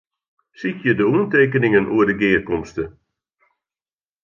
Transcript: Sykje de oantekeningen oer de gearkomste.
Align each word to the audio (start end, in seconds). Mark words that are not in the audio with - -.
Sykje 0.59 0.91
de 0.99 1.03
oantekeningen 1.13 1.89
oer 1.93 2.07
de 2.09 2.15
gearkomste. 2.19 2.83